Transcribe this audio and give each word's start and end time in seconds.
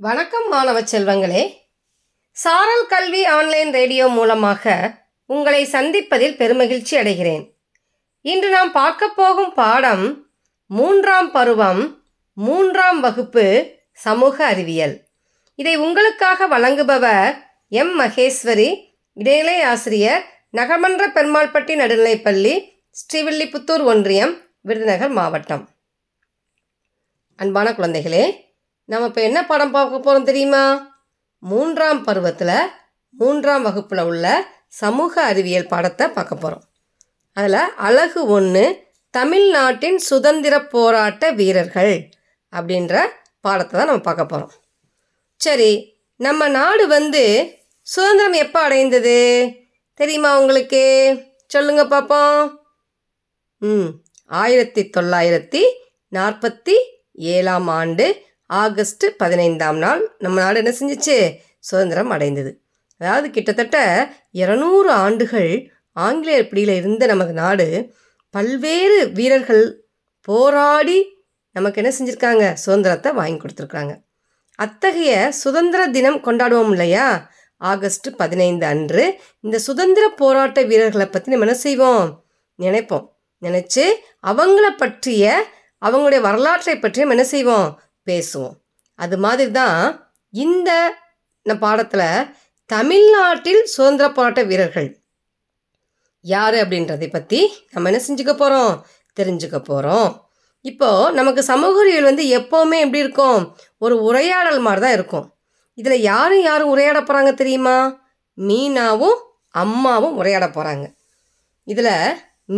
வணக்கம் 0.00 0.48
மாணவ 0.48 0.80
செல்வங்களே. 0.80 1.52
சாரல் 2.30 2.86
கல்வி 2.86 3.24
ஆன்லைன் 3.24 3.72
ரேடியோ 3.72 4.08
மூலமாக 4.08 4.94
உங்களை 5.26 5.64
சந்திப்பதில் 5.64 6.36
பெருமகிழ்ச்சி 6.36 6.90
அடைகிறேன். 6.90 7.50
இன்று 8.20 8.48
நாம் 8.48 8.72
பார்க்க 8.72 9.08
போகும் 9.08 9.54
பாடம் 9.54 10.26
மூன்றாம் 10.66 11.30
பருவம் 11.30 12.04
மூன்றாம் 12.32 13.00
வகுப்பு 13.00 13.76
சமூக 13.92 14.46
அறிவியல். 14.46 15.04
இதை 15.54 15.76
உங்களுக்காக 15.76 16.58
வழங்குபவர் 16.58 17.34
எம். 17.68 18.00
மகேஸ்வரி 18.00 18.84
இடைநிலை 19.14 19.62
ஆசிரியர் 19.62 20.22
நகமன்ற 20.52 21.06
பெருமாள்பட்டி 21.14 21.74
நடுநிலைப்பள்ளி 21.82 22.68
ஸ்ரீவில்லிபுத்தூர் 23.00 23.82
ஒன்றியம் 23.82 24.40
விருதுநகர் 24.60 25.10
மாவட்டம். 25.10 25.68
அன்பான 27.36 27.70
குழந்தைகளே 27.70 28.46
நம்ம 28.88 29.06
இப்போ 29.06 29.20
என்ன 29.20 29.46
படம் 29.46 29.70
பார்க்க 29.70 29.98
போகிறோம் 29.98 30.24
தெரியுமா? 30.24 30.92
மூன்றாம் 31.38 32.04
பருவத்தில் 32.04 32.70
மூன்றாம் 33.10 33.62
வகுப்பில் 33.62 33.98
உள்ள 33.98 34.26
சமூக 34.68 35.22
அறிவியல் 35.22 35.66
பாடத்தை 35.66 36.08
பார்க்க 36.08 36.34
போகிறோம் 36.34 36.64
அதில் 37.32 37.74
அழகு 37.76 38.26
ஒன்று 38.26 38.86
தமிழ்நாட்டின் 39.10 39.98
சுதந்திர 39.98 40.64
போராட்ட 40.64 41.30
வீரர்கள் 41.30 42.10
அப்படின்ற 42.52 42.94
பாடத்தை 43.40 43.78
தான் 43.78 43.86
நம்ம 43.86 44.00
பார்க்க 44.00 44.24
போகிறோம் 44.24 44.52
சரி 45.36 45.70
நம்ம 46.16 46.48
நாடு 46.48 46.86
வந்து 46.86 47.22
சுதந்திரம் 47.82 48.32
எப்போ 48.32 48.60
அடைந்தது? 48.60 49.18
தெரியுமா 49.94 50.40
உங்களுக்கு? 50.40 50.82
சொல்லுங்க 51.46 51.86
பார்ப்போம் 51.86 52.58
ம் 53.62 53.88
ஆயிரத்தி 54.26 54.90
தொள்ளாயிரத்தி 54.96 55.62
நாற்பத்தி 56.12 56.76
ஏழாம் 57.14 57.66
ஆண்டு 57.66 58.27
ஆகஸ்ட் 58.50 59.04
பதினைந்தாம் 59.16 59.78
நாள் 59.78 60.16
நம்ம 60.18 60.40
நாடு 60.40 60.58
என்ன 60.64 60.72
செஞ்சிச்சு? 60.80 61.16
சுதந்திரம் 61.58 62.10
அடைந்தது. 62.10 62.60
அதாவது 62.98 63.30
கிட்டத்தட்ட 63.30 63.78
இரநூறு 64.32 64.90
ஆண்டுகள் 65.04 65.72
ஆங்கிலேயர் 65.92 66.48
பிடியில் 66.48 66.74
இருந்த 66.76 67.06
நமது 67.06 67.32
நாடு 67.32 67.66
பல்வேறு 68.30 68.98
வீரர்கள் 69.12 69.86
போராடி 70.20 70.98
நமக்கு 71.52 71.80
என்ன 71.82 71.92
செஞ்சுருக்காங்க? 71.98 72.52
சுதந்திரத்தை 72.52 73.12
வாங்கி 73.12 73.38
கொடுத்துருக்காங்க. 73.40 73.92
அத்தகைய 74.54 75.30
சுதந்திர 75.30 75.86
தினம் 75.86 76.22
கொண்டாடுவோம் 76.24 76.70
இல்லையா? 76.70 77.30
ஆகஸ்ட் 77.56 78.16
பதினைந்து 78.16 78.66
அன்று 78.66 79.20
இந்த 79.40 79.58
சுதந்திர 79.58 80.08
போராட்ட 80.08 80.62
வீரர்களை 80.62 81.06
பற்றி 81.06 81.30
நம்ம 81.30 81.46
என்ன 81.46 81.58
செய்வோம்? 81.58 82.24
நினைப்போம். 82.58 83.06
நினச்சி 83.42 83.84
அவங்கள 84.26 84.66
பற்றிய 84.76 85.44
அவங்களுடைய 85.82 86.20
வரலாற்றை 86.20 86.78
பற்றி 86.78 87.00
நம்ம 87.00 87.14
என்ன 87.14 87.28
செய்வோம்? 87.28 87.68
பேசுவோம். 88.08 88.56
அது 88.98 89.16
மாதிரி 89.24 89.50
தான் 89.60 89.80
இந்த 90.32 90.70
பாடத்தில் 91.64 92.28
தமிழ்நாட்டில் 92.70 93.60
சுதந்திர 93.74 94.06
போராட்ட 94.16 94.42
வீரர்கள் 94.42 94.88
யார் 96.24 96.56
அப்படின்றதை 96.62 97.08
பற்றி 97.10 97.40
நம்ம 97.72 97.90
என்ன 97.90 98.00
செஞ்சுக்க 98.06 98.32
போகிறோம் 98.34 98.72
தெரிஞ்சுக்க 99.16 99.58
போகிறோம் 99.58 100.08
இப்போது 100.64 101.12
நமக்கு 101.18 101.42
சமூக 101.50 101.80
அறிவியல் 101.80 102.08
வந்து 102.10 102.24
எப்போவுமே 102.38 102.78
எப்படி 102.84 103.02
இருக்கும்? 103.04 103.40
ஒரு 103.78 103.94
உரையாடல் 104.02 104.60
மாதிரி 104.66 104.82
தான் 104.84 104.96
இருக்கும். 104.98 105.26
இதில் 105.74 106.06
யாரும் 106.10 106.42
யாரும் 106.42 106.72
உரையாட 106.74 107.00
போகிறாங்க 107.00 107.32
தெரியுமா? 107.34 107.76
மீனாவும் 108.38 109.18
அம்மாவும் 109.62 110.16
உரையாட 110.16 110.46
போகிறாங்க 110.56 110.86
இதில் 111.66 111.94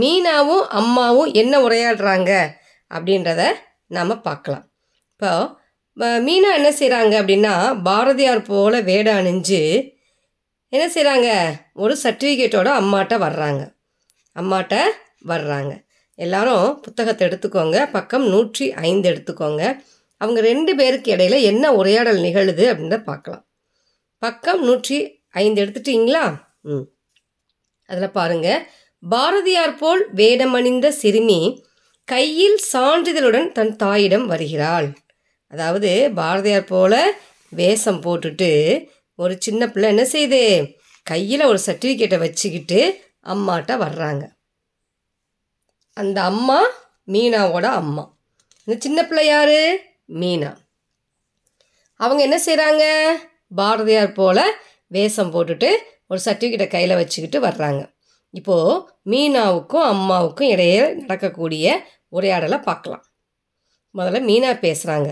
மீனாவும் 0.00 0.64
அம்மாவும் 0.80 1.30
என்ன 1.42 1.54
உரையாடுறாங்க 1.66 2.32
அப்படின்றத 2.90 3.42
நாம் 3.96 4.22
பார்க்கலாம். 4.28 4.64
இப்போ 5.20 6.18
மீனா 6.20 6.50
என்ன 6.54 6.68
செய்கிறாங்க 6.70 7.14
அப்படின்னா 7.20 7.82
பாரதியார் 7.82 8.42
போல் 8.42 8.82
வேடம் 8.82 9.16
அணிஞ்சு 9.16 9.58
என்ன 10.68 10.84
செய்கிறாங்க 10.94 11.28
ஒரு 11.74 11.96
சர்டிஃபிகேட்டோட 12.02 12.68
அம்மாட்ட 12.80 13.14
வர்றாங்க. 13.18 13.62
அம்மாட்ட 14.36 14.74
வர்றாங்க. 15.28 15.72
எல்லாரும் 16.14 16.80
புத்தகத்தை 16.80 17.28
எடுத்துக்கோங்க. 17.28 17.90
பக்கம் 17.90 18.28
நூற்றி 18.28 18.72
ஐந்து 18.72 19.10
எடுத்துக்கோங்க. 19.10 19.62
அவங்க 20.16 20.40
ரெண்டு 20.40 20.74
பேருக்கு 20.76 21.16
இடையில 21.16 21.40
என்ன 21.42 21.72
உரையாடல் 21.72 22.20
நிகழுது 22.20 22.74
அப்படின்றத 22.74 23.02
பார்க்கலாம். 23.02 23.44
பக்கம் 24.18 24.64
நூற்றி 24.64 25.22
ஐந்து 25.30 25.64
எடுத்துட்டிங்களா? 25.64 26.24
ம். 26.62 26.86
அதில் 27.88 28.10
பாருங்கள் 28.10 28.66
பாரதியார் 29.02 29.76
போல் 29.76 30.14
வேடமணிந்த 30.14 30.90
சிறுமி 30.90 31.40
கையில் 32.04 32.58
சான்றிதழுடன் 32.72 33.52
தன் 33.52 33.76
தாயிடம் 33.76 34.26
வருகிறாள். 34.26 34.90
அதாவது 35.50 36.10
பாரதியார் 36.14 36.64
போல 36.64 37.12
வேஷம் 37.48 38.02
போட்டுட்டு 38.02 38.50
ஒரு 39.14 39.36
சின்ன 39.38 39.70
பிள்ளை 39.70 39.88
என்ன 39.88 40.02
செய்யுது 40.12 40.42
கையில் 41.02 41.42
ஒரு 41.42 41.58
சர்டிஃபிகேட்டை 41.66 42.18
வச்சுக்கிட்டு 42.18 42.80
அம்மாட்ட 43.24 43.72
வர்றாங்க. 43.84 44.24
அந்த 45.96 46.22
அம்மா 46.22 46.60
மீனாவோட 47.06 47.62
அம்மா. 47.62 48.04
இந்த 48.64 48.80
சின்ன 48.80 49.06
பிள்ளை 49.06 49.26
யாரு? 49.26 49.80
மீனா. 50.08 50.56
அவங்க 51.94 52.22
என்ன 52.22 52.36
செய்கிறாங்க 52.46 52.84
பாரதியார் 53.54 54.12
போல 54.12 54.38
வேஷம் 54.86 55.32
போட்டுட்டு 55.32 55.70
ஒரு 56.08 56.20
சர்டிஃபிகேட்டை 56.24 56.66
கையில் 56.66 56.94
வச்சுக்கிட்டு 56.94 57.38
வர்றாங்க. 57.46 57.82
இப்போது 58.34 58.88
மீனாவுக்கும் 59.04 59.86
அம்மாவுக்கும் 59.92 60.48
இடையே 60.48 60.80
நடக்கக்கூடிய 60.92 61.66
உரையாடலை 62.08 62.58
பார்க்கலாம். 62.58 63.04
முதல்ல 63.94 64.20
மீனா 64.30 64.52
பேசுகிறாங்க 64.66 65.10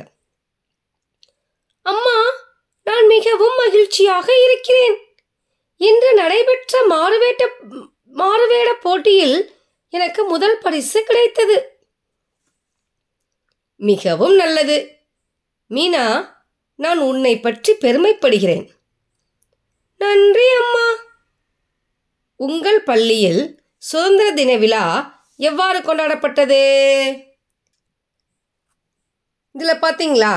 அம்மா 1.91 2.19
நான் 2.85 3.07
மிகவும் 3.07 3.57
மகிழ்ச்சியாக 3.57 4.27
இருக்கிறேன். 4.45 4.97
இன்று 5.77 6.11
நடைபெற்ற 6.15 6.81
மாறுவேட்ட 6.91 7.45
மாறுவேட 8.17 8.71
போட்டியில் 8.81 9.37
எனக்கு 9.89 10.25
முதல் 10.25 10.59
பரிசு 10.59 10.99
கிடைத்தது. 11.05 11.57
மிகவும் 13.77 14.35
நல்லது. 14.35 14.79
மீனா 15.71 16.05
நான் 16.75 17.01
உன்னை 17.11 17.41
பற்றி 17.41 17.73
பெருமைப்படுகிறேன். 17.75 18.67
நன்றி 19.99 20.49
அம்மா. 20.63 20.87
உங்கள் 22.37 22.83
பள்ளியில் 22.83 23.43
சுதந்திர 23.79 24.33
தின 24.33 24.57
விழா 24.57 24.85
எவ்வாறு 25.37 25.79
கொண்டாடப்பட்டது? 25.79 26.61
இதில் 29.53 29.83
பார்த்தீங்களா? 29.83 30.35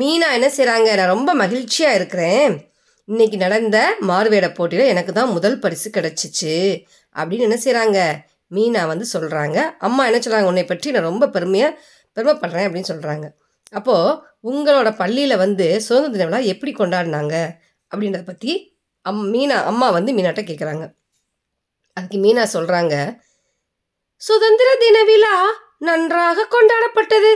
மீனா 0.00 0.28
என்ன 0.36 0.48
செய்கிறாங்க 0.56 0.88
நான் 0.98 1.12
ரொம்ப 1.14 1.30
மகிழ்ச்சியாக 1.40 1.98
இருக்கிறேன். 1.98 2.52
இன்னைக்கு 3.08 3.36
நடந்த 3.36 3.78
மார்வேட 4.08 4.46
போட்டியில் 4.54 4.90
எனக்கு 4.92 5.12
தான் 5.12 5.34
முதல் 5.36 5.58
பரிசு 5.64 5.88
கிடச்சிச்சு. 5.96 6.54
அப்படின்னு 7.16 7.46
என்ன 7.48 7.58
செய்கிறாங்க 7.64 7.98
மீனா 8.54 8.82
வந்து 8.92 9.06
சொல்கிறாங்க 9.12 9.58
அம்மா 9.86 10.02
என்ன 10.06 10.18
சொல்கிறாங்க 10.18 10.50
உன்னை 10.52 10.64
பற்றி 10.64 10.90
நான் 10.94 11.08
ரொம்ப 11.10 11.28
பெருமையாக 11.28 11.78
பெருமைப்படுறேன் 12.16 12.66
அப்படின்னு 12.66 12.90
சொல்கிறாங்க 12.92 13.26
அப்போது 13.78 14.16
உங்களோட 14.50 14.88
பள்ளியில் 14.96 15.36
வந்து 15.36 15.66
சுதந்திர 15.86 16.12
தின 16.16 16.26
விழா 16.28 16.40
எப்படி 16.52 16.72
கொண்டாடினாங்க? 16.72 17.34
அப்படின்றத 17.90 18.24
பற்றி 18.24 18.52
அம் 19.06 19.24
மீனா 19.32 19.56
அம்மா 19.70 19.86
வந்து 19.90 20.10
மீனாட்ட 20.12 20.42
கேட்குறாங்க 20.50 20.84
அதுக்கு 21.96 22.18
மீனா 22.24 22.44
சொல்கிறாங்க 22.56 22.94
சுதந்திர 24.22 24.68
தின 24.82 24.98
விழா 25.04 25.34
நன்றாக 25.88 26.46
கொண்டாடப்பட்டது. 26.54 27.32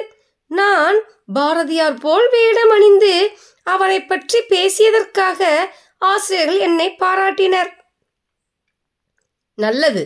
நான் 0.50 0.98
பாரதியார் 1.28 1.94
போல் 1.94 2.28
வேடம் 2.30 2.70
அணிந்து 2.70 3.36
அவரை 3.62 4.04
பற்றி 4.04 4.38
பேசியதற்காக 4.48 5.70
ஆசிரியர்கள் 5.98 6.58
என்னை 6.58 6.96
பாராட்டினர். 6.98 7.70
நல்லது. 9.54 10.02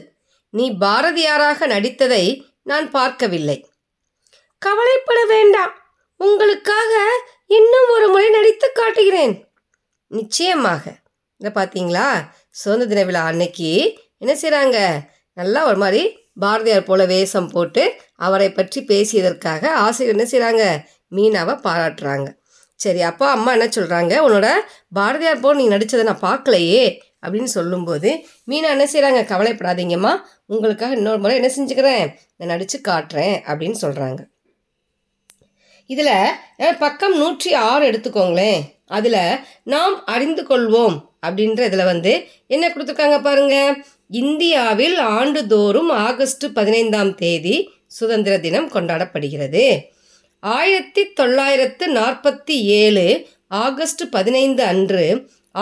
நீ 0.51 0.71
பாரதியாராக 0.71 1.67
நடித்ததை 1.67 2.25
நான் 2.63 2.91
பார்க்கவில்லை. 2.91 3.67
கவலைப்பட 4.59 5.25
வேண்டாம். 5.25 5.75
உங்களுக்காக 6.17 6.93
இன்னும் 7.47 7.89
ஒரு 7.91 8.09
முறை 8.09 8.31
நடித்து 8.31 8.73
காட்டுகிறேன். 8.73 9.35
நிச்சயமாக. 10.07 10.85
இதை 11.41 11.51
பார்த்தீங்களா 11.55 12.09
சுதந்திர 12.51 12.89
தின 12.89 13.05
விழா 13.05 13.23
அன்னைக்கு 13.25 13.71
என்ன 14.19 14.33
செய்கிறாங்க 14.35 14.79
நல்லா 15.33 15.67
ஒரு 15.67 15.77
மாதிரி 15.77 16.03
பாரதியார் 16.41 16.85
போல 16.85 17.05
வேஷம் 17.05 17.49
போட்டு 17.49 17.83
அவரை 18.17 18.53
பற்றி 18.53 18.81
பேசியதற்காக 18.83 19.71
ஆசிரியர் 19.71 20.15
என்ன 20.17 20.27
செய்கிறாங்க 20.31 20.87
மீனாவை 21.17 21.55
பாராட்டுறாங்க. 21.67 22.29
சரி 22.81 23.01
அப்பா 23.09 23.27
அம்மா 23.37 23.51
என்ன 23.57 23.67
சொல்கிறாங்க 23.77 24.13
உன்னோட 24.27 24.49
பாரதியார் 24.99 25.43
போல் 25.45 25.61
நீ 25.61 25.67
நடித்ததை 25.75 26.05
நான் 26.09 26.27
பார்க்கலையே 26.29 26.85
அப்படின்னு 27.25 27.51
சொல்லும்போது 27.57 28.11
மீனா 28.51 28.69
என்ன 28.77 28.85
செய்கிறாங்க 28.93 29.21
கவலைப்படாதீங்கம்மா. 29.33 30.13
உங்களுக்காக 30.53 30.97
இன்னொரு 31.01 31.21
முறை 31.25 31.35
என்ன 31.41 31.51
செஞ்சுக்கிறேன்? 31.57 32.07
நான் 32.37 32.53
நடித்து 32.53 32.79
காட்டுறேன் 32.89 33.37
அப்படின்னு 33.51 33.79
சொல்கிறாங்க 33.85 34.21
இதில் 35.91 36.77
பக்கம் 36.83 37.15
நூற்றி 37.21 37.51
ஆறு 37.69 37.83
எடுத்துக்கோங்களேன். 37.91 38.61
அதில் 38.97 39.23
நாம் 39.73 39.95
அறிந்து 40.15 40.43
கொள்வோம் 40.51 40.97
அப்படின்ற 41.27 41.61
இதில் 41.71 41.91
வந்து 41.91 42.13
என்ன 42.55 42.65
கொடுத்துருக்காங்க 42.69 43.19
பாருங்க? 43.27 43.57
இந்தியாவில் 44.23 44.99
ஆண்டுதோறும் 45.19 45.91
ஆகஸ்ட் 46.07 46.47
பதினைந்தாம் 46.59 47.13
தேதி 47.23 47.57
சுதந்திர 47.99 48.35
தினம் 48.47 48.69
கொண்டாடப்படுகிறது. 48.75 49.65
ஆயிரத்தி 50.43 51.03
தொள்ளாயிரத்து 51.13 51.85
நாற்பத்தி 51.93 52.55
ஏழு 52.83 53.05
ஆகஸ்ட் 53.49 54.03
பதினைந்து 54.11 54.63
அன்று 54.65 55.05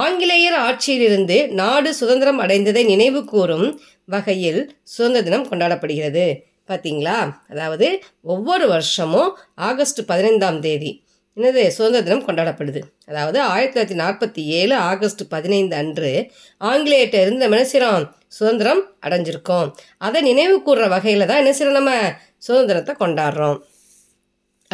ஆங்கிலேயர் 0.02 0.56
ஆட்சியிலிருந்து 0.58 1.36
நாடு 1.50 1.94
சுதந்திரம் 1.94 2.40
அடைந்ததை 2.40 2.82
நினைவு 2.84 3.20
கூறும் 3.24 3.66
வகையில் 4.04 4.60
சுதந்திர 4.82 5.22
தினம் 5.22 5.48
கொண்டாடப்படுகிறது. 5.50 6.24
பார்த்தீங்களா 6.68 7.16
அதாவது 7.52 8.02
ஒவ்வொரு 8.22 8.66
வருஷமும் 8.68 9.30
ஆகஸ்ட் 9.54 10.00
பதினைந்தாம் 10.06 10.60
தேதி 10.60 10.92
என்னது? 11.36 11.68
சுதந்திர 11.68 12.02
தினம் 12.02 12.24
கொண்டாடப்படுது. 12.28 12.80
அதாவது 13.06 13.40
ஆயிரத்தி 13.40 13.74
தொள்ளாயிரத்தி 13.74 13.98
நாற்பத்தி 14.04 14.44
ஏழு 14.60 14.74
ஆகஸ்ட் 14.90 15.24
பதினைந்து 15.28 15.76
அன்று 15.76 16.12
ஆங்கிலேயர்கிட்ட 16.60 17.20
இருந்த 17.20 17.48
மினசிரம் 17.48 18.06
சுதந்திரம் 18.28 18.82
அடைஞ்சிருக்கோம். 19.06 19.68
அதை 19.98 20.22
நினைவு 20.22 20.56
கூறுற 20.66 20.88
வகையில் 20.88 21.26
தான் 21.26 21.42
என்ன 21.42 21.52
செய்கிறோம் 21.52 21.78
நம்ம 21.80 21.92
சுதந்திரத்தை 22.38 22.94
கொண்டாடுறோம். 22.94 23.58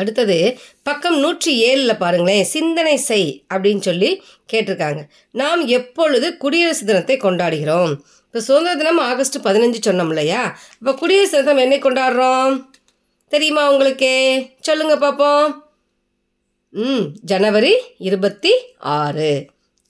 அடுத்தது 0.00 0.38
பக்கம் 0.82 1.18
நூற்றி 1.24 1.52
ஏழில் 1.68 2.00
பாருங்களேன் 2.02 2.44
சிந்தனை 2.54 2.96
செய் 3.08 3.28
அப்படின்னு 3.54 3.82
சொல்லி 3.88 4.10
கேட்டிருக்காங்க. 4.52 5.00
நாம் 5.40 5.62
எப்பொழுது 5.78 6.26
குடியரசு 6.42 6.84
தினத்தை 6.90 7.16
கொண்டாடுகிறோம்? 7.16 7.92
இப்போ 8.26 8.40
சுதந்திர 8.48 8.74
தினம் 8.80 9.02
ஆகஸ்ட் 9.10 9.38
பதினஞ்சு 9.46 9.78
சொன்னோம் 9.88 10.10
இல்லையா? 10.12 10.42
இப்போ 10.78 10.92
குடியரசு 10.94 11.36
தினம் 11.38 11.62
என்னை 11.64 11.78
கொண்டாடுறோம்? 11.78 12.54
தெரியுமா 13.32 13.62
உங்களுக்கு? 13.72 14.12
சொல்லுங்க 14.68 14.96
பார்ப்போம் 15.04 15.46
ம் 16.72 17.04
ஜனவரி 17.30 17.74
இருபத்தி 18.08 18.52
ஆறு. 18.78 19.30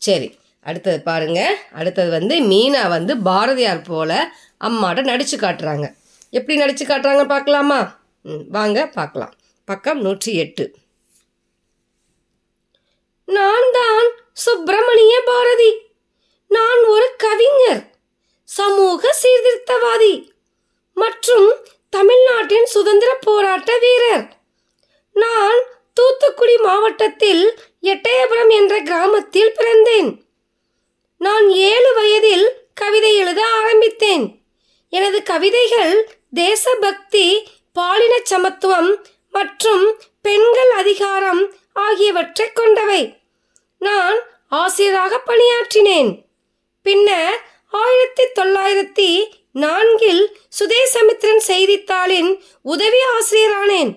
சரி 0.03 0.29
அடுத்தது 0.67 0.99
பாருங்க. 1.09 1.41
அடுத்தது 1.79 2.11
வந்து 2.19 2.35
மீனா 2.51 2.83
வந்து 2.97 3.13
பாரதியார் 3.29 3.83
போல 3.91 4.13
அம்மாட்ட 4.67 5.03
நடிச்சு 5.13 5.37
காட்டுறாங்க. 5.41 5.87
எப்படி 6.39 6.55
நடிச்சு 6.63 6.85
காட்டுறாங்க 6.89 7.25
பார்க்கலாமா? 7.35 7.81
ம் 8.31 8.45
வாங்க 8.57 8.79
பார்க்கலாம். 8.99 9.35
பக்கம் 9.69 10.01
நூற்றி 10.01 10.35
எட்டு. 10.37 10.65
நான் 13.25 13.69
தான் 13.73 14.09
சுப்பிரமணிய 14.33 15.23
பாரதி. 15.25 15.71
நான் 16.49 16.85
ஒரு 16.85 17.15
கவிஞர் 17.17 17.83
சமூக 18.45 19.15
சீர்திருத்தவாதி 19.23 20.29
மற்றும் 20.95 21.49
தமிழ்நாட்டின் 21.91 22.65
சுதந்திர 22.65 23.15
போராட்ட 23.15 23.79
வீரர். 23.79 24.29
நான் 25.13 25.59
தூத்துக்குடி 25.93 26.57
மாவட்டத்தில் 26.57 27.59
எட்டயபுரம் 27.83 28.49
என்ற 28.49 28.83
கிராமத்தில் 28.83 29.53
பிறந்தேன். 29.53 30.21
நான் 31.19 31.49
ஏழு 31.49 31.95
வயதில் 31.95 32.47
கவிதை 32.75 33.17
எழுத 33.17 33.47
ஆரம்பித்தேன். 33.47 34.45
எனது 34.89 35.23
கவிதைகள் 35.23 36.19
தேசபக்தி 36.35 37.49
பாலின 37.73 38.21
சமத்துவம் 38.23 39.07
மற்றும் 39.37 40.01
பெண்கள் 40.23 40.71
அதிகாரம் 40.71 41.55
ஆகியவற்றை 41.73 42.53
கொண்டவை. 42.53 43.19
நான் 43.79 44.19
ஆசிரியராக 44.49 45.21
பணியாற்றினேன். 45.27 46.11
பின்னர் 46.83 47.37
ஆயிரத்தி 47.71 48.25
தொள்ளாயிரத்தி 48.39 49.11
நான்கில் 49.53 50.23
சுதேசமித்ரன் 50.59 51.43
செய்தித்தாளின் 51.49 52.31
உதவி 52.63 52.99
ஆசிரியரானேன். 53.17 53.93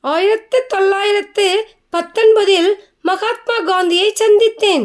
ஆயிரத்தி 0.00 0.58
தொள்ளாயிரத்து 0.68 1.46
பத்தொன்பதில் 1.92 2.70
மகாத்மா 3.02 3.58
காந்தியை 3.60 4.12
சந்தித்தேன். 4.12 4.84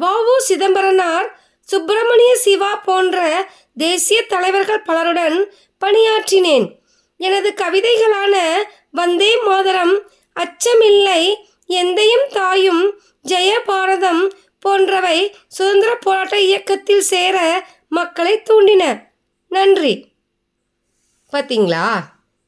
வாவு 0.00 0.36
சிதம்பரனார் 0.38 1.40
சுப்பிரமணிய 1.60 2.36
சிவா 2.36 2.74
போன்ற 2.74 3.48
தேசிய 3.76 4.26
தலைவர்கள் 4.26 4.82
பலருடன் 4.82 5.52
பணியாற்றினேன். 5.80 6.66
எனது 7.20 7.54
கவிதைகளான 7.56 8.34
வந்தே 8.90 9.42
மாதரம். 9.42 9.94
அச்சமில்லை. 10.36 11.34
எந்தையும் 11.68 12.26
தாயும் 12.32 13.00
ஜெய 13.28 13.50
பாரதம் 13.64 14.32
போன்றவை 14.58 15.36
சுதந்திர 15.46 15.94
போராட்ட 15.94 16.40
இயக்கத்தில் 16.40 17.00
சேர 17.00 17.66
மக்களை 17.88 18.42
தூண்டின. 18.50 19.10
நன்றி. 19.48 20.16
பார்த்தீங்களா 21.32 21.88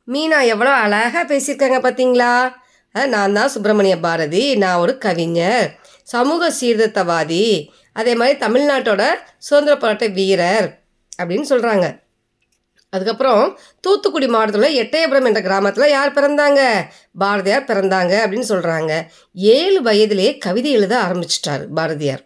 மீனா 0.08 0.46
எவ்வளோ 0.46 0.70
அழகாக 0.70 1.24
பேசியிருக்காங்க 1.34 1.78
பார்த்தீங்களா 1.86 2.52
நான் 2.94 3.32
தான் 3.32 3.48
சுப்பிரமணிய 3.48 3.96
பாரதி. 4.00 4.56
நான் 4.56 4.78
ஒரு 4.78 4.98
கவிஞர். 4.98 5.78
சமூக 6.02 6.52
சீர்திருத்தவாதி. 6.60 7.68
அதே 7.92 8.14
மாதிரி 8.14 8.38
தமிழ்நாட்டோட 8.38 9.02
சுதந்திர 9.38 9.76
போராட்ட 9.76 10.06
வீரர் 10.06 10.68
அப்படின்னு 11.22 11.46
சொல்கிறாங்க 11.52 11.99
அதுக்கப்புறம் 12.90 13.58
தூத்துக்குடி 13.80 14.26
மாவட்டத்தில் 14.26 14.88
எட்டயபுரம் 14.88 15.24
என்ற 15.24 15.40
கிராமத்தில் 15.40 15.90
யார் 15.90 16.12
பிறந்தாங்க? 16.12 16.82
பாரதியார் 17.18 17.64
பிறந்தாங்க 17.64 18.14
அப்படின்னு 18.24 18.44
சொல்கிறாங்க 18.48 19.06
ஏழு 19.32 19.82
வயதிலே 19.82 20.38
கவிதை 20.38 20.72
எழுத 20.72 20.98
ஆரம்பிச்சிட்டார் 20.98 21.66
பாரதியார். 21.74 22.24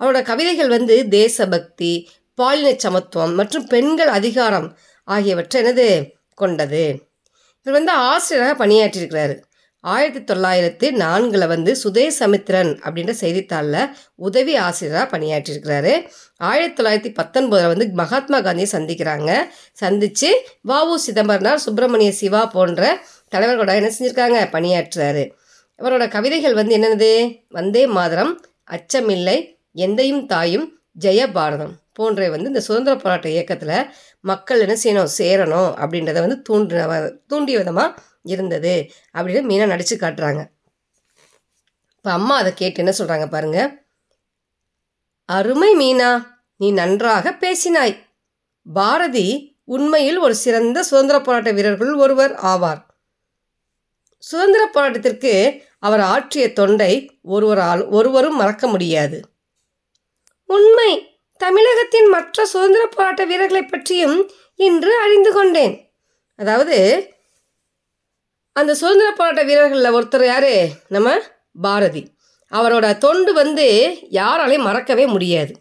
அவரோட 0.00 0.22
கவிதைகள் 0.22 0.68
வந்து 0.68 1.08
தேசபக்தி 1.08 2.10
பாலின 2.34 2.74
சமத்துவம் 2.76 3.34
மற்றும் 3.34 3.66
பெண்கள் 3.66 4.08
அதிகாரம் 4.08 4.78
ஆகியவற்றை 5.04 5.62
என்னது? 5.62 6.10
கொண்டது. 6.34 7.10
இவர் 7.66 7.84
வந்து 7.84 7.92
ஆசிரியராக 7.92 8.66
பணியாற்றியிருக்கிறாரு. 8.66 9.42
ஆயிரத்தி 9.84 10.34
தொள்ளாயிரத்தி 10.34 10.90
நான்கில் 10.94 11.46
வந்து 11.46 11.76
சுதேசமித்ரன் 11.84 12.78
அப்படின்ற 12.84 13.10
செய்தித்தாளில் 13.10 13.80
உதவி 14.14 14.56
ஆசிரியராக 14.56 15.18
பணியாற்றியிருக்கிறாரு. 15.18 15.94
ஆயிரத்தி 16.40 16.82
தொள்ளாயிரத்தி 16.82 17.14
பத்தொன்பதில் 17.14 17.66
வந்து 17.66 17.88
மகாத்மா 17.92 18.40
காந்தியை 18.40 18.68
சந்திக்கிறாங்க. 18.72 19.30
சந்தித்து 19.72 20.30
வாவு 20.68 20.94
சிதம்பரனார் 21.06 21.56
சுப்பிரமணிய 21.56 22.12
சிவா 22.12 22.46
போன்ற 22.46 22.82
தலைவர்களோட 23.32 23.74
என்ன 23.74 23.92
செஞ்சுருக்காங்க? 23.98 24.48
பணியாற்றுறாரு. 24.52 25.24
இவரோட 25.78 26.08
கவிதைகள் 26.08 26.54
வந்து 26.54 26.74
என்னென்னது? 26.74 27.12
வந்தே 27.48 27.86
மாதரம் 27.86 28.40
அச்சமில்லை 28.70 29.36
எந்தையும் 29.76 30.26
தாயும் 30.26 30.66
ஜெய 31.00 31.32
பாரதம் 31.32 31.80
போன்றவை 31.92 32.30
வந்து 32.30 32.46
இந்த 32.46 32.60
சுதந்திர 32.60 32.96
போராட்ட 32.96 33.28
இயக்கத்தில் 33.28 33.76
மக்கள் 34.20 34.60
என்ன 34.60 34.76
செய்யணும் 34.84 35.08
சேரணும் 35.18 35.70
அப்படின்றத 35.80 36.18
வந்து 36.20 36.42
தூண்டின 36.50 36.86
வ- 36.86 37.12
தூண்டிய 37.26 37.58
விதமாக 37.58 37.94
இருந்தது 38.22 38.90
அப்படின்னு 39.14 39.48
மீனா 39.50 39.66
நடித்து 39.66 39.96
காட்டுறாங்க. 39.96 40.42
இப்போ 41.96 42.12
அம்மா 42.12 42.36
அதை 42.36 42.54
கேட்டு 42.54 42.84
என்ன 42.84 42.94
சொல்கிறாங்க 42.98 43.26
பாருங்க. 43.30 43.58
அருமை 45.24 45.74
மீனா 45.74 46.26
நீ 46.56 46.70
நன்றாக 46.70 47.30
பேசினாய். 47.40 47.98
பாரதி 48.72 49.58
உண்மையில் 49.64 50.18
ஒரு 50.18 50.34
சிறந்த 50.34 50.82
சுதந்திர 50.82 51.20
போராட்ட 51.20 51.50
வீரர்கள் 51.50 51.92
ஒருவர் 51.94 52.34
ஆவார். 52.34 52.80
சுதந்திர 54.18 54.70
போராட்டத்திற்கு 54.74 55.62
அவர் 55.78 56.00
ஆற்றிய 56.00 56.52
தொண்டை 56.52 57.20
ஒருவரால் 57.22 57.88
ஒருவரும் 57.88 58.36
மறக்க 58.36 58.66
முடியாது. 58.66 59.20
உண்மை 60.46 60.90
தமிழகத்தின் 61.36 62.08
மற்ற 62.08 62.44
சுதந்திர 62.44 62.86
போராட்ட 62.86 63.24
வீரர்களை 63.24 63.62
பற்றியும் 63.62 64.30
இன்று 64.54 64.98
அறிந்து 64.98 65.32
கொண்டேன். 65.32 65.92
அதாவது 66.36 66.78
அந்த 68.52 68.74
சுதந்திர 68.74 69.12
போராட்ட 69.12 69.42
வீரர்களில் 69.42 69.94
ஒருத்தர் 69.94 70.24
யார்? 70.24 70.54
நம்ம 70.88 71.10
பாரதி. 71.60 72.02
அவரோட 72.52 72.98
தொண்டு 72.98 73.32
வந்து 73.32 73.66
யாராலையும் 74.10 74.66
மறக்கவே 74.68 75.06
முடியாது. 75.06 75.52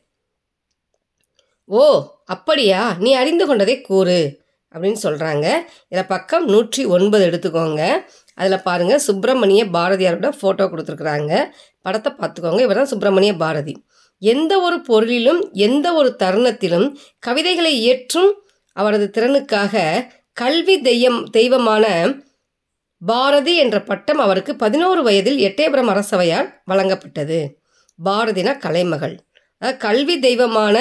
ஓ 1.65 1.83
அப்படியா? 2.25 2.95
நீ 2.99 3.13
அறிந்து 3.13 3.45
கொண்டதை 3.45 3.81
கூறு 3.81 4.39
அப்படின்னு 4.73 4.99
சொல்கிறாங்க 5.03 5.45
இதில் 5.89 6.05
பக்கம் 6.05 6.45
நூற்றி 6.45 6.85
ஒன்பது 6.85 7.23
எடுத்துக்கோங்க. 7.29 8.03
அதில் 8.33 8.61
பாருங்கள் 8.61 8.99
சுப்பிரமணிய 8.99 9.65
பாரதியாரோட 9.65 10.29
ஃபோட்டோ 10.41 10.65
கொடுத்துருக்குறாங்க. 10.71 11.31
படத்தை 11.81 12.11
பார்த்துக்கோங்க. 12.17 12.59
இவர் 12.59 12.75
தான் 12.75 12.91
சுப்பிரமணிய 12.93 13.33
பாரதி. 13.35 13.85
எந்த 14.21 14.53
ஒரு 14.59 14.81
பொருளிலும் 14.81 15.51
எந்த 15.53 15.93
ஒரு 15.93 16.15
தருணத்திலும் 16.23 16.87
கவிதைகளை 17.19 17.73
இயற்றும் 17.79 18.31
அவரது 18.73 19.11
திறனுக்காக 19.17 20.03
கல்வி 20.33 20.75
தெய்யம் 20.81 21.23
தெய்வமான 21.29 21.85
பாரதி 23.05 23.55
என்ற 23.55 23.81
பட்டம் 23.81 24.19
அவருக்கு 24.19 24.55
பதினோரு 24.55 25.03
வயதில் 25.03 25.39
எட்டயபுரம் 25.39 25.91
அரசவையால் 25.93 26.47
வழங்கப்பட்டது. 26.67 27.39
பாரதினா 28.05 28.57
கலைமகள். 28.57 29.15
கல்வி 29.77 30.19
தெய்வமான 30.19 30.77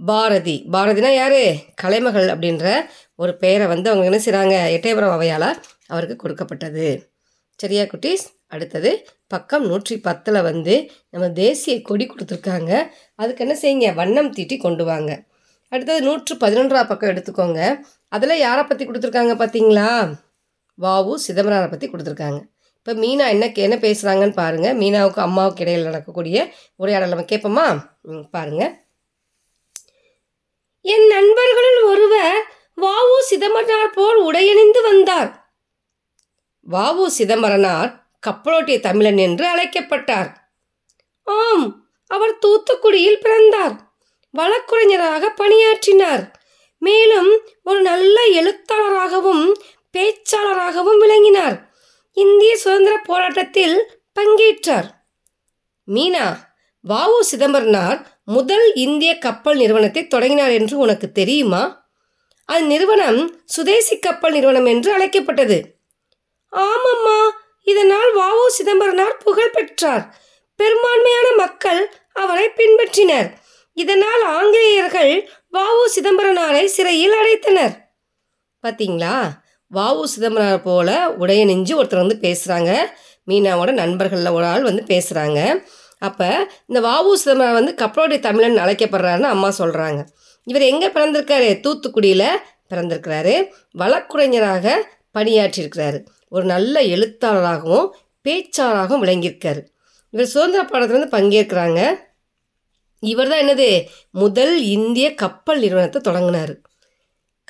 பாரதி. 0.00 0.66
பாரதினா 0.72 1.14
யாரு? 1.14 1.56
கலைமகள் 1.74 2.28
அப்படின்ற 2.28 2.74
ஒரு 3.14 3.36
பெயரை 3.36 3.66
வந்து 3.66 3.90
அவங்க 3.90 4.06
என்ன 4.10 4.20
செய்கிறாங்க 4.26 4.54
எட்டயபுரம் 4.76 5.14
அவையால் 5.16 5.62
அவருக்கு 5.86 6.16
கொடுக்கப்பட்டது. 6.16 7.10
சரியா 7.56 7.82
குட்டீஸ்? 7.82 8.24
அடுத்தது 8.46 9.08
பக்கம் 9.26 9.66
நூற்றி 9.66 10.00
பத்தில் 10.00 10.40
வந்து 10.42 10.90
நம்ம 11.10 11.30
தேசிய 11.30 11.82
கொடி 11.82 12.06
கொடுத்துருக்காங்க. 12.06 12.72
அதுக்கு 13.14 13.44
என்ன 13.46 13.54
செய்யுங்க? 13.62 13.94
வண்ணம் 13.94 14.32
தீட்டி 14.32 14.56
கொண்டு 14.56 14.84
வாங்க. 14.84 15.22
அடுத்தது 15.68 16.00
நூற்று 16.02 16.34
பதினொன்றாம் 16.36 16.88
பக்கம் 16.88 17.10
எடுத்துக்கோங்க. 17.10 17.80
அதில் 18.08 18.38
யாரை 18.38 18.64
பற்றி 18.64 18.86
கொடுத்துருக்காங்க 18.86 19.34
பார்த்தீங்களா 19.42 20.12
வாவு 20.80 21.14
சிதம்பரனை 21.26 21.70
பற்றி 21.70 21.88
கொடுத்துருக்காங்க. 21.88 22.40
இப்போ 22.76 22.92
மீனா 22.92 23.28
என்ன 23.28 23.52
என்ன 23.52 23.76
பேசுகிறாங்கன்னு 23.76 24.32
பாருங்கள் 24.32 24.76
மீனாவுக்கு 24.76 25.18
அம்மாவுக்கு 25.18 25.60
இடையில் 25.60 25.84
நடக்கக்கூடிய 25.84 26.54
உரையாடல் 26.76 27.08
நம்ம 27.08 27.24
கேட்போமா? 27.24 27.90
ம், 28.02 28.30
பாருங்க. 28.30 28.80
என் 30.80 31.06
நண்பர்களில் 31.06 31.82
ஒருவர் 31.82 32.46
வாவு 32.80 33.18
சிதம்பரனார் 33.20 33.90
போல் 33.90 34.20
உடையணிந்து 34.22 34.82
வந்தார். 34.82 35.54
வாவு 36.70 37.06
சிதம்பரனார் 37.06 38.10
கப்பலோட்டிய 38.26 38.80
தமிழன் 38.80 39.16
என்று 39.16 39.46
அழைக்கப்பட்டார். 39.46 40.50
ஆம் 41.22 41.90
அவர் 42.06 42.38
தூத்துக்குடியில் 42.46 43.20
பிறந்தார். 43.20 43.94
வழக்குரைஞராக 44.30 45.28
பணியாற்றினார். 45.28 46.40
மேலும் 46.78 47.40
ஒரு 47.62 47.80
நல்ல 47.80 48.24
எழுத்தாளராகவும் 48.24 49.54
பேச்சாளராகவும் 49.96 50.98
விளங்கினார். 50.98 51.70
இந்திய 52.12 52.56
சுதந்திர 52.56 52.98
போராட்டத்தில் 52.98 54.02
பங்கேற்றார். 54.20 54.88
மீனா 55.86 56.36
வாவு 56.88 57.20
சிதம்பரனார் 57.20 58.06
முதல் 58.24 58.74
இந்திய 58.74 59.18
கப்பல் 59.18 59.56
நிறுவனத்தை 59.56 60.06
தொடங்கினார் 60.06 60.50
என்று 60.50 60.78
உனக்கு 60.78 61.12
தெரியுமா? 61.12 61.90
அது 62.44 62.62
நிறுவனம் 62.62 63.42
சுதேசி 63.44 63.98
கப்பல் 63.98 64.32
நிறுவனம் 64.32 64.66
என்று 64.66 64.92
அழைக்கப்பட்டது. 64.92 65.76
ஆமம்மா 66.52 67.28
இதனால் 67.62 68.16
வாவு 68.16 68.46
சிதம்பரனார் 68.46 69.16
புகழ் 69.16 69.50
பெற்றார். 69.50 70.16
பெரும்பான்மையான 70.56 71.34
மக்கள் 71.36 71.94
அவரை 72.12 72.50
பின்பற்றினர். 72.56 73.32
இதனால் 73.72 74.22
ஆங்கிலேயர்கள் 74.22 75.30
வாவு 75.52 75.84
சிதம்பரனாரை 75.96 76.64
சிறையில் 76.64 77.12
அடைத்தனர். 77.12 77.74
பார்த்தீங்களா 78.62 79.40
வாவு 79.72 80.02
சிதம்பரம் 80.04 80.62
போல 80.62 81.10
உடைய 81.12 81.44
நெஞ்சு 81.44 81.82
ஒருத்தர் 81.82 82.04
வந்து 82.06 82.18
பேசுகிறாங்க 82.20 82.72
மீனாவோட 83.26 83.72
நண்பர்களில் 83.72 84.30
ஒரு 84.30 84.44
ஆள் 84.44 84.62
வந்து 84.62 84.82
பேசுகிறாங்க 84.86 85.40
அப்போ 85.98 86.48
இந்த 86.66 86.88
வாவு 86.88 87.12
சிதம்பரம் 87.12 87.58
வந்து 87.64 87.74
கப்பலோடைய 87.78 88.20
தமிழன் 88.20 88.56
அழைக்கப்படுறாருன்னு 88.56 89.34
அம்மா 89.34 89.48
சொல்கிறாங்க 89.58 90.00
இவர் 90.46 90.62
எங்கே 90.62 90.88
பிறந்திருக்காரு? 90.88 91.50
தூத்துக்குடியில் 91.64 92.28
பிறந்திருக்கிறாரு. 92.70 93.34
வழக்குரைஞராக 93.78 94.66
பணியாற்றியிருக்கிறாரு. 95.18 95.98
ஒரு 96.28 96.44
நல்ல 96.44 96.80
எழுத்தாளராகவும் 96.80 97.88
பேச்சாளராகவும் 98.24 99.02
விளங்கியிருக்காரு. 99.04 99.60
இவர் 100.10 100.26
சுதந்திர 100.26 100.62
பாடத்தில் 100.64 100.98
வந்து 100.98 101.16
பங்கேற்கிறாங்க. 101.16 101.80
இவர் 103.02 103.28
தான் 103.28 103.40
என்னது? 103.40 103.68
முதல் 104.10 104.62
இந்திய 104.62 105.14
கப்பல் 105.14 105.58
நிறுவனத்தை 105.58 106.00
தொடங்கினார். 106.02 106.54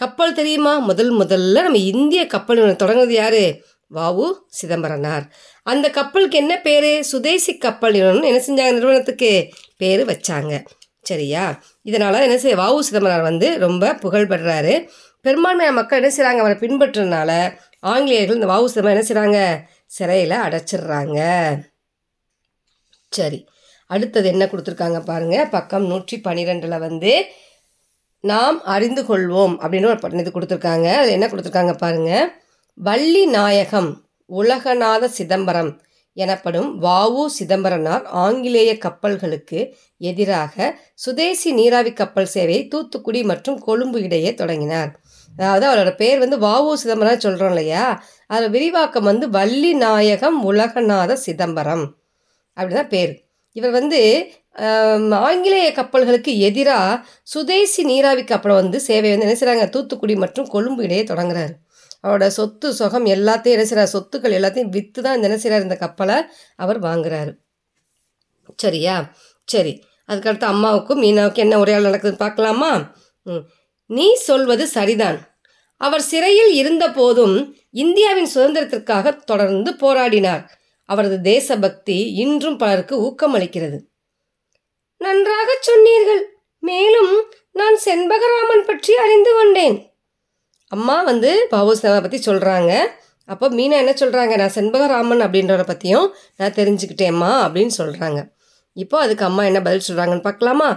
கப்பல் 0.03 0.33
தெரியுமா? 0.33 0.79
முதல் 0.79 1.13
முதல்ல 1.19 1.63
நம்ம 1.63 1.81
இந்திய 1.93 2.23
கப்பல் 2.27 2.59
நிறுவனம் 2.59 2.83
தொடங்குனது 2.83 3.13
யாரு? 3.13 3.45
வாவு 3.91 4.27
சிதம்பரனார். 4.49 5.25
அந்த 5.67 5.87
கப்பலுக்கு 5.91 6.37
என்ன 6.39 6.55
பேர்? 6.61 7.03
சுதேசி 7.03 7.53
கப்பல் 7.59 7.93
நிறுவனம் 7.93 8.29
என்ன 8.31 8.41
செஞ்சாங்க 8.47 8.73
நிறுவனத்துக்கு? 8.73 9.33
பேர் 9.77 10.03
வச்சாங்க. 10.07 10.55
சரியா? 11.03 11.45
இதனால் 11.83 12.19
என்ன 12.21 12.39
செய்ய 12.39 12.57
வாவு 12.57 12.79
சிதம்பரனார் 12.79 13.29
வந்து 13.31 13.59
ரொம்ப 13.59 13.93
புகழ்படுறாரு 14.03 14.75
பெரும்பான்மையான 15.25 15.77
மக்கள் 15.77 16.01
என்ன 16.01 16.11
செய்கிறாங்க 16.17 16.43
அவரை 16.43 16.57
பின்பற்றுறதுனால 16.59 17.31
ஆங்கிலேயர்கள் 17.81 18.39
இந்த 18.39 18.49
வாவு 18.53 18.65
சிதம்பரம் 18.65 18.97
என்ன 18.97 19.07
செய்கிறாங்க 19.09 19.39
சிறையில் 19.87 20.37
அடைச்சிடுறாங்க. 20.45 21.21
சரி. 23.13 23.41
அடுத்தது 23.91 24.27
என்ன 24.29 24.45
கொடுத்துருக்காங்க 24.45 25.01
பாருங்கள் 25.05 25.49
பக்கம் 25.49 25.87
நூற்றி 25.87 26.17
பன்னிரெண்டில் 26.25 26.79
வந்து 26.79 27.13
நாம் 28.25 28.65
அறிந்து 28.65 29.03
கொள்வோம் 29.03 29.55
அப்படின்னு 29.63 29.91
ஒரு 29.93 30.21
இது 30.21 30.31
கொடுத்துருக்காங்க. 30.31 30.89
அது 30.95 31.11
என்ன 31.11 31.27
கொடுத்துருக்காங்க 31.27 31.77
பாருங்க. 31.77 32.11
வள்ளி 32.75 33.27
நாயகம் 33.27 33.91
உலகநாத 34.31 35.05
சிதம்பரம் 35.05 35.81
எனப்படும் 36.17 36.83
வாவு 36.83 37.23
சிதம்பரனார் 37.39 38.05
ஆங்கிலேய 38.05 38.71
கப்பல்களுக்கு 38.85 39.61
எதிராக 39.97 40.79
சுதேசி 40.95 41.53
நீராவி 41.53 41.93
கப்பல் 41.93 42.29
சேவையை 42.35 42.69
தூத்துக்குடி 42.69 43.23
மற்றும் 43.23 43.59
கொழும்பு 43.59 44.03
இடையே 44.03 44.35
தொடங்கினார். 44.35 44.91
அதாவது 45.37 45.67
அவரோட 45.71 45.97
பேர் 45.97 46.19
வந்து 46.19 46.39
வாவு 46.39 46.73
சிதம்பரம் 46.73 47.19
சொல்கிறோம் 47.19 47.49
இல்லையா? 47.49 48.05
அதில் 48.27 48.51
விரிவாக்கம் 48.51 49.05
வந்து 49.05 49.31
வள்ளி 49.31 49.75
நாயகம் 49.75 50.53
உலகநாத 50.53 51.13
சிதம்பரம் 51.13 51.85
அப்படிதான் 52.57 52.89
பேர். 52.89 53.13
இவர் 53.57 53.71
வந்து 53.71 54.01
ஆங்கிலேய 55.11 55.73
கப்பல்களுக்கு 55.73 56.39
எதிராக 56.39 57.07
சுதேசி 57.23 57.85
நீராவி 57.85 58.25
கப்பலை 58.25 58.57
வந்து 58.57 58.81
சேவை 58.81 59.17
வந்து 59.17 59.27
என்ன 59.27 59.39
செய்கிறாங்க 59.39 59.69
தூத்துக்குடி 59.69 60.17
மற்றும் 60.17 60.47
கொழும்பு 60.47 60.83
இடையே 60.83 61.03
தொடங்குறாரு. 61.03 61.53
அவரோட 62.03 62.27
சொத்து 62.27 62.71
சொகம் 62.71 63.07
எல்லாத்தையும் 63.07 63.55
என்ன 63.57 63.65
செய்கிறார் 63.65 63.91
சொத்துக்கள் 63.93 64.37
எல்லாத்தையும் 64.39 64.69
விற்று 64.69 65.03
தான் 65.03 65.23
என்ன 65.23 65.39
செய்கிறார் 65.39 65.63
இந்த 65.63 65.77
கப்பலை 65.77 66.23
அவர் 66.57 66.81
வாங்குறாரு. 66.81 67.33
சரியா? 68.57 69.13
சரி. 69.45 69.83
அதுக்கடுத்து 70.09 70.45
அம்மாவுக்கும் 70.45 71.03
மீனாவுக்கும் 71.03 71.35
என்ன 71.35 71.59
உரையாடல் 71.59 71.93
நடக்குதுன்னு 71.93 72.17
பார்க்கலாமா? 72.17 72.93
ம். 73.23 73.45
நீ 73.87 74.15
சொல்வது 74.15 74.67
சரிதான். 74.67 75.19
அவர் 75.77 76.01
சிறையில் 76.01 76.53
இருந்தபோதும் 76.55 77.55
இந்தியாவின் 77.71 78.29
சுதந்திரத்திற்காக 78.35 79.25
தொடர்ந்து 79.25 79.73
போராடினார். 79.73 80.45
அவரது 80.85 81.21
தேசபக்தி 81.21 82.13
இன்றும் 82.13 82.57
பலருக்கு 82.57 82.95
ஊக்கமளிக்கிறது. 83.03 83.79
நன்றாக 85.07 85.49
சொன்னீர்கள். 85.69 86.23
மேலும் 86.63 87.13
நான் 87.61 87.77
செண்பகராமன் 87.85 88.67
பற்றி 88.69 88.93
அறிந்து 89.05 89.33
கொண்டேன். 89.37 89.79
அம்மா 90.73 90.97
வந்து 91.11 91.31
பாபுசினாவை 91.55 92.01
பற்றி 92.03 92.19
சொல்கிறாங்க 92.27 92.73
அப்போ 93.29 93.47
மீனா 93.59 93.77
என்ன 93.83 93.93
சொல்கிறாங்க 94.01 94.35
நான் 94.41 94.55
செண்பகராமன் 94.57 95.23
அப்படின்றவரை 95.25 95.65
பற்றியும் 95.69 96.07
நான் 96.39 96.57
தெரிஞ்சுக்கிட்டேம்மா 96.59 97.33
அப்படின்னு 97.45 97.75
சொல்கிறாங்க 97.81 98.21
இப்போ 98.77 98.97
அதுக்கு 99.05 99.25
அம்மா 99.29 99.43
என்ன 99.49 99.61
பதில் 99.67 99.87
சொல்கிறாங்கன்னு 99.89 100.27
பார்க்கலாமா? 100.27 100.71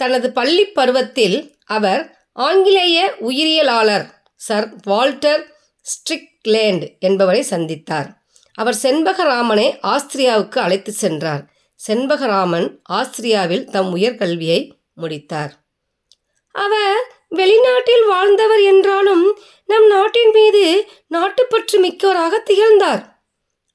தனது 0.00 0.28
பள்ளி 0.38 0.64
பருவத்தில் 0.78 1.36
அவர் 1.76 2.02
ஆங்கிலேய 2.46 2.98
உயிரியலாளர் 3.28 4.06
சர் 4.40 4.68
வால்டர் 4.90 5.42
ஸ்ட்ரிக்லேண்ட் 5.86 6.84
என்பவரை 7.08 7.42
சந்தித்தார். 7.50 8.08
அவர் 8.58 8.76
செண்பகராமனை 8.82 9.66
ஆஸ்திரியாவுக்கு 9.92 10.58
அழைத்து 10.66 10.92
சென்றார். 11.04 11.42
செண்பகராமன் 11.86 12.82
ஆஸ்திரியாவில் 12.92 13.64
தம் 13.64 13.96
உயர்கல்வியை 13.96 14.70
முடித்தார். 14.94 15.52
அவர் 16.52 17.12
வெளிநாட்டில் 17.30 18.06
வாழ்ந்தவர் 18.08 18.60
என்றாலும் 18.60 19.38
நம் 19.66 19.86
நாட்டின் 19.86 20.30
மீது 20.30 20.88
நாட்டுப்பற்று 21.06 21.78
மிக்கவராக 21.78 22.38
திகழ்ந்தார். 22.38 23.22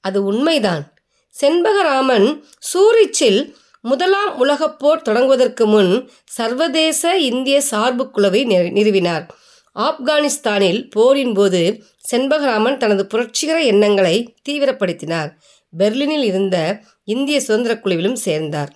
அது 0.02 0.24
உண்மைதான். 0.24 0.94
செண்பகராமன் 1.42 2.44
சூரிச்சில் 2.74 3.54
முதலாம் 3.82 4.38
உலகப் 4.38 4.80
போர் 4.80 5.02
தொடங்குவதற்கு 5.02 5.66
முன் 5.66 6.10
சர்வதேச 6.26 7.18
இந்திய 7.18 7.62
சார்பு 7.62 8.12
குழுவை 8.12 8.46
நிறு- 8.46 8.72
நிறுவினார். 8.72 9.28
ஆப்கானிஸ்தானில் 9.76 10.90
போரின் 10.90 11.34
போது 11.34 11.84
செண்பகராமன் 12.12 12.78
தனது 12.78 13.08
புரட்சிகர 13.08 13.62
எண்ணங்களை 13.62 14.36
தீவிரப்படுத்தினார். 14.50 15.32
பெர்லினில் 15.78 16.24
இருந்த 16.24 16.80
இந்திய 17.04 17.40
சுதந்திர 17.40 17.80
குழுவிலும் 17.84 18.16
சேர்ந்தார். 18.16 18.72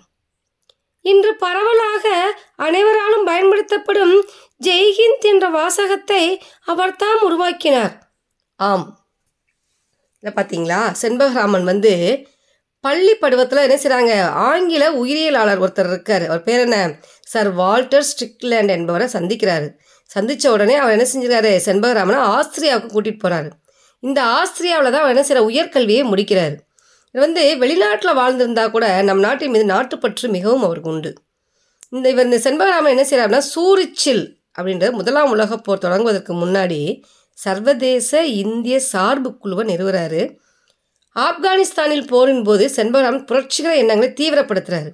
இன்று 1.02 1.36
பரவலாக 1.36 2.36
அனைவராலும் 2.56 3.26
பயன்படுத்தப்படும் 3.26 4.26
ஜெய்ஹிந்த் 4.66 5.22
என்ற 5.22 5.50
வாசகத்தை 5.50 6.42
அவர் 6.66 6.96
தாம் 6.96 7.22
உருவாக்கினார். 7.22 8.16
ஆம். 8.56 9.06
இதை 10.20 10.44
பார்த்தீங்களா 10.44 10.96
செண்பகராமன் 11.02 11.64
வந்து 11.64 12.28
பள்ளி 12.80 13.16
பருவத்தில் 13.16 13.70
என்ன 13.70 13.76
செய்கிறாங்க 13.76 14.22
ஆங்கில 14.22 14.92
உயிரியலாளர் 14.92 15.62
ஒருத்தர் 15.62 15.88
இருக்கார். 15.88 16.26
அவர் 16.26 16.44
பேர் 16.44 16.60
என்ன? 16.60 17.00
சர் 17.22 17.54
வால்டர் 17.54 18.06
ஸ்ட்ரிக்லேண்ட் 18.06 18.68
என்பவரை 18.68 19.08
சந்திக்கிறாரு. 19.08 19.70
சந்தித்த 20.04 20.52
உடனே 20.52 20.76
அவர் 20.76 21.00
என்ன 21.00 21.08
செஞ்சுறாரு 21.14 21.60
செண்பகராமனை 21.66 22.20
ஆஸ்திரியாவுக்கு 22.36 22.90
கூட்டிகிட்டு 22.90 23.20
போகிறாரு 23.24 23.50
இந்த 24.00 24.24
ஆஸ்திரியாவில் 24.24 24.92
தான் 24.92 25.04
அவர் 25.04 25.08
என்ன 25.08 25.24
செய்கிற 25.24 25.50
உயர்கல்வியை 25.50 26.04
முடிக்கிறார். 26.04 26.67
வந்து 27.20 27.44
வெளிநாட்டில் 27.60 28.18
வாழ்ந்திருந்தா 28.20 28.72
கூட 28.72 29.02
நம் 29.02 29.20
நாட்டின் 29.20 29.52
மீது 29.52 29.66
நாட்டுப்பற்று 29.66 30.28
மிகவும் 30.30 30.64
அவருக்கு 30.64 30.90
உண்டு. 30.90 31.12
இந்த 31.90 32.10
இவர் 32.10 32.28
இந்த 32.30 32.40
செண்பகராமன் 32.46 32.94
என்ன 32.96 33.06
செய்கிறாருன்னா 33.10 33.42
சூரிச்சில் 33.54 34.24
அப்படின்ற 34.58 34.92
முதலாம் 34.92 35.30
உலகப் 35.30 35.64
போர் 35.64 35.84
தொடங்குவதற்கு 35.86 36.34
முன்னாடி 36.44 36.82
சர்வதேச 37.38 38.26
இந்திய 38.26 38.80
சார்பு 38.80 39.38
குழுவை 39.38 39.64
நிறுவுறாரு. 39.76 40.22
ஆப்கானிஸ்தானில் 41.16 42.08
போரின் 42.08 42.44
போது 42.44 42.66
செண்பகராமன் 42.76 43.26
புரட்சிகர 43.26 43.76
எண்ணங்களை 43.76 44.10
தீவிரப்படுத்துகிறாரு 44.20 44.90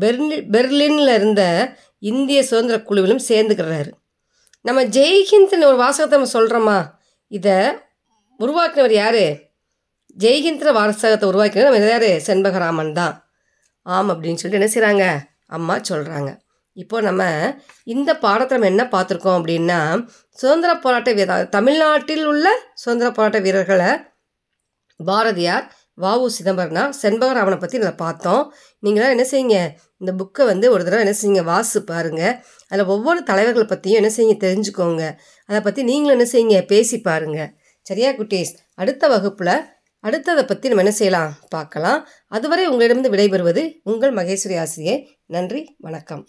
பெர்லி 0.00 0.36
பெர்லினில் 0.54 1.12
இருந்த 1.14 1.42
இந்திய 1.98 2.42
சுதந்திர 2.42 2.76
குழுவிலும் 2.88 3.22
சேர்ந்துக்கிறாரு. 3.28 3.90
நம்ம 4.60 4.84
ஜெய்ஹிந்த்னு 4.84 5.68
ஒரு 5.70 5.76
வாசகத்தை 5.76 6.16
நம்ம 6.18 6.32
சொல்கிறோமா 6.36 6.78
இதை 7.28 7.58
உருவாக்கினவர் 8.40 8.94
யார்? 9.02 9.24
ஜெய்கிந்திர 10.22 10.70
வாரசகத்தை 10.78 11.26
உருவாக்கினது 11.30 11.68
நம்ம 11.68 11.92
யார் 11.92 12.08
செண்பகராமன் 12.28 12.92
தான். 13.00 13.14
ஆம் 13.82 14.10
அப்படின்னு 14.12 14.40
சொல்லிட்டு 14.40 14.60
என்ன 14.60 14.70
செய்கிறாங்க 14.74 15.04
அம்மா 15.56 15.74
சொல்கிறாங்க 15.90 16.30
இப்போ 16.76 16.96
நம்ம 17.00 17.22
இந்த 17.94 18.10
பாடத்தை 18.24 18.54
நம்ம 18.56 18.70
என்ன 18.72 18.84
பார்த்துருக்கோம் 18.94 19.38
அப்படின்னா 19.38 19.80
சுதந்திர 20.38 20.70
போராட்ட 20.84 21.10
வீரர் 21.18 21.48
தமிழ்நாட்டில் 21.56 22.24
உள்ள 22.32 22.46
சுதந்திர 22.82 23.08
போராட்ட 23.10 23.38
வீரர்களை 23.38 23.90
பாரதியார் 25.00 25.66
வாவு 26.02 26.26
சிதம்பரனா 26.36 26.84
செண்பகராமனை 27.02 27.58
பற்றி 27.58 27.76
நம்ம 27.78 27.98
பார்த்தோம். 28.04 28.44
நீங்களாம் 28.84 29.12
என்ன 29.14 29.24
செய்யுங்க? 29.32 29.58
இந்த 30.00 30.12
புக்கை 30.20 30.44
வந்து 30.52 30.66
ஒரு 30.74 30.82
தடவை 30.84 31.02
என்ன 31.04 31.14
செய்யுங்க? 31.20 31.42
வாசு 31.50 31.80
பாருங்கள் 31.90 32.34
அதில் 32.70 32.90
ஒவ்வொரு 32.94 33.20
தலைவர்களை 33.22 33.66
பற்றியும் 33.72 34.00
என்ன 34.00 34.10
செய்யுங்க? 34.16 34.36
தெரிஞ்சுக்கோங்க. 34.46 35.04
அதை 35.48 35.60
பற்றி 35.60 35.82
நீங்களும் 35.90 36.16
என்ன 36.18 36.26
செய்யுங்க? 36.32 36.58
பேசி 36.72 36.98
பாருங்கள் 37.00 37.50
சரியா 37.86 38.10
குட்டீஸ்? 38.18 38.52
அடுத்த 38.74 39.08
வகுப்பில் 39.08 39.54
அடுத்ததை 40.04 40.46
பற்றி 40.46 40.68
நம்ம 40.68 40.82
என்ன 40.82 40.94
செய்யலாம்? 40.94 41.34
பார்க்கலாம். 41.48 42.08
அதுவரை 42.26 42.66
உங்களிடமிருந்து 42.66 43.10
விடைபெறுவது 43.10 43.80
உங்கள் 43.82 44.14
மகேஸ்வரி 44.14 44.58
ஆசிரியை. 44.58 44.96
நன்றி 45.26 45.76
வணக்கம். 45.78 46.26